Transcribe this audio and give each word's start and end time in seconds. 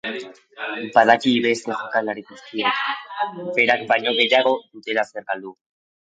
Badaki 0.93 1.33
beste 1.45 1.75
jokalari 1.81 2.23
guztiek, 2.29 2.79
berak 3.59 3.83
baino 3.91 4.15
gehiago 4.21 4.55
dutela 4.71 5.05
zer 5.13 5.29
galdu. 5.29 5.53